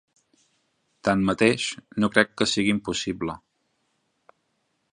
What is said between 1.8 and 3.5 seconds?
no crec que sigui impossible.